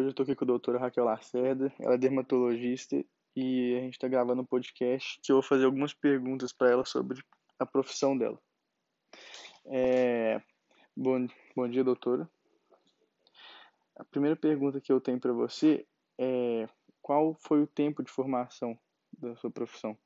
[0.00, 2.96] estou aqui com a doutora Raquel Lacerda, ela é dermatologista
[3.36, 6.84] e a gente está gravando um podcast que eu vou fazer algumas perguntas para ela
[6.84, 7.22] sobre
[7.58, 8.40] a profissão dela.
[9.66, 10.40] É...
[10.96, 12.28] Bom, bom dia, doutora.
[13.96, 15.86] A primeira pergunta que eu tenho para você
[16.18, 16.66] é
[17.02, 18.78] qual foi o tempo de formação
[19.12, 19.96] da sua profissão?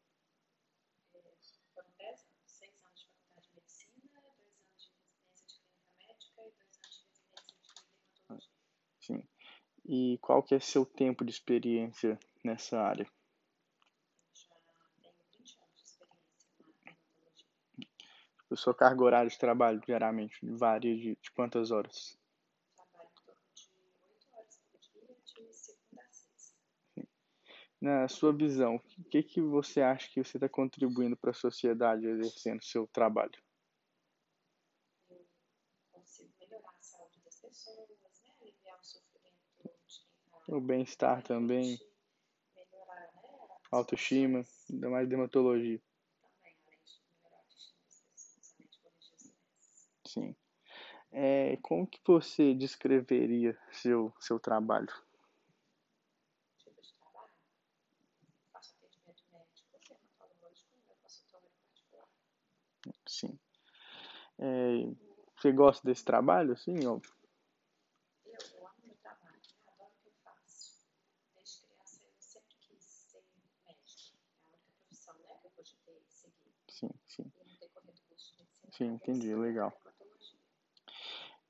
[1.75, 5.93] Foram 10 anos, 6 anos de faculdade de medicina, 2 anos de residência de clínica
[5.99, 7.61] médica e 2 anos de residência de
[8.27, 8.57] dermatologia.
[9.01, 9.37] Sim.
[9.89, 13.07] E qual que é seu tempo de experiência nessa área?
[14.35, 14.55] Já
[14.99, 15.83] tenho 20 anos
[19.33, 22.19] de trabalho, geralmente, varia de, de quantas horas?
[22.75, 23.71] Trabalho em torno de
[24.09, 25.15] 8 horas por dia,
[25.49, 26.57] de segunda a sexta.
[27.81, 32.07] Na sua visão, o que, que você acha que você está contribuindo para a sociedade
[32.07, 33.41] exercendo seu trabalho?
[35.11, 35.25] Eu
[35.93, 38.07] consigo melhorar a saúde das pessoas, né?
[38.41, 39.73] aliviar o sofrimento de quem
[40.25, 41.79] está O bem-estar também,
[43.71, 45.81] autoestima, ainda mais dermatologia.
[50.07, 50.35] Sim.
[51.13, 54.93] É, como que você descreveria seu, seu trabalho?
[63.07, 63.39] Sim.
[64.39, 64.89] É,
[65.37, 66.57] você gosta desse trabalho?
[66.57, 67.13] Sim, óbvio.
[68.27, 69.65] Eu, eu amo meu trabalho, né?
[69.67, 70.85] adoro o que eu faço.
[71.35, 73.23] Desde criança eu sempre quis ser
[73.67, 74.17] médico.
[75.07, 76.53] É a única que eu cogitei seguir.
[76.69, 77.33] Sim, sim.
[77.37, 79.73] E no decorrer do curso de medicina, Sim, entendi, legal.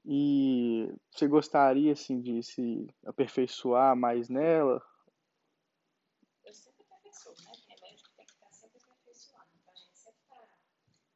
[0.05, 4.81] E você gostaria, assim, de se aperfeiçoar mais nela?
[6.45, 7.53] Eu sempre aperfeiçoo, né?
[7.71, 9.51] É médico tem que estar sempre aperfeiçoando.
[9.57, 10.47] Então a gente sempre está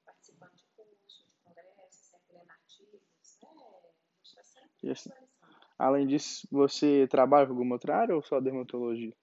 [0.05, 3.01] participando de cursos, de congressos, sempre lendo artigos,
[3.43, 3.49] né?
[3.49, 5.11] A gente está sempre assim,
[5.79, 9.15] além disso, você trabalha com alguma outra área ou só dermatologia?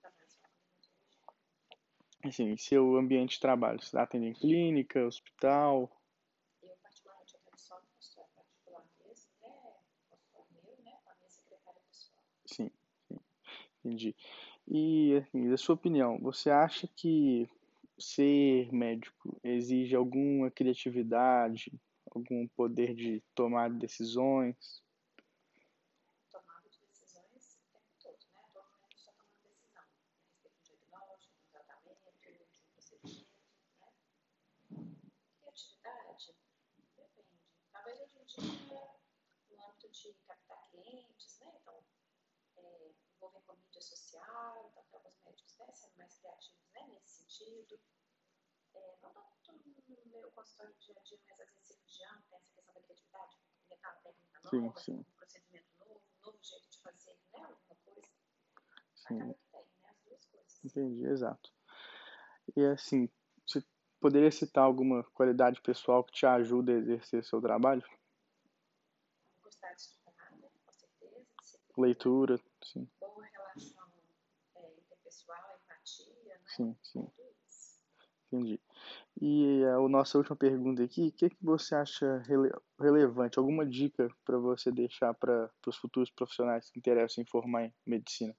[0.00, 2.15] Trabalho só com dermatologia.
[2.26, 5.90] Assim, seu ambiente de trabalho, você atende em clínica, hospital?
[6.62, 9.48] Eu, particularmente, atendo só no consultório particular mesmo, né?
[10.02, 10.98] Consultório meu, né?
[11.04, 12.24] Com a minha secretária pessoal.
[12.46, 12.70] Sim,
[13.08, 13.20] sim,
[13.84, 14.16] entendi.
[14.68, 17.48] E, assim, da sua opinião, você acha que
[17.98, 21.72] ser médico exige alguma criatividade,
[22.10, 24.82] algum poder de tomar decisões?
[26.30, 28.38] Tomada de decisões o tempo todo, né?
[28.38, 29.82] A todo momento está tomando decisão
[30.14, 33.26] a respeito de um diagnóstico, de um tratamento, de procedimento,
[33.80, 33.92] né?
[35.40, 36.36] Criatividade?
[36.78, 37.24] Depende.
[37.72, 38.90] Talvez em dia,
[39.50, 41.52] no âmbito de captar clientes, né?
[41.60, 41.84] Então,
[42.56, 47.24] é, envolver com mídia social, então tem alguns médicos né, sendo mais criativos né, nesse
[47.24, 47.80] sentido.
[48.74, 52.38] É, não tanto no meu consultório do dia a dia, mas às vezes cirurgião tem
[52.38, 54.92] essa questão da criatividade, inventar uma técnica Sim, nova, sim.
[54.98, 58.08] um procedimento novo, um novo jeito de fazer né, alguma coisa.
[58.94, 59.88] Sim, Acaba que tem, né?
[59.90, 60.64] As duas coisas.
[60.64, 61.55] entendi, exato.
[62.56, 63.08] E assim,
[63.46, 63.62] você
[64.00, 67.84] poderia citar alguma qualidade pessoal que te ajuda a exercer seu trabalho?
[69.42, 70.48] Gostar de estudar, né?
[70.64, 73.92] Com certeza, Leitura, sim, boa relação
[74.56, 76.40] é, interpessoal, empatia, né?
[76.46, 77.06] sim, sim,
[78.32, 78.60] entendi.
[79.20, 83.38] E a nossa última pergunta aqui, o que, que você acha rele- relevante?
[83.38, 88.36] Alguma dica para você deixar para os futuros profissionais que interessam em formar em medicina?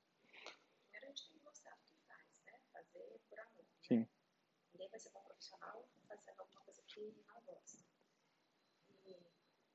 [0.92, 2.87] Primeiro a gente tem que gostar do que faz, né?
[2.98, 3.66] Fazer por amor.
[3.82, 4.00] Sim.
[4.00, 4.08] Né?
[4.74, 7.84] Ninguém vai ser bom profissional fazendo alguma coisa que não gosta.
[8.90, 9.16] E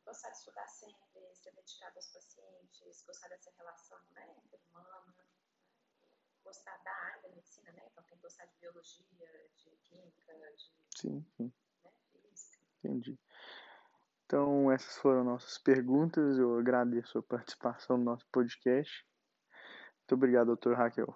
[0.05, 5.25] gostar de estudar sempre, ser dedicado aos pacientes, gostar dessa relação né, interhumana, né?
[6.45, 7.87] gostar da área da medicina, né?
[7.91, 11.53] Então tem que gostar de biologia, de química, de Sim, sim,
[11.85, 12.59] né, física.
[12.79, 13.19] entendi.
[14.27, 16.39] Então, essas foram nossas perguntas.
[16.39, 19.07] Eu agradeço a participação no nosso podcast.
[19.99, 21.15] Muito obrigado, doutor Raquel.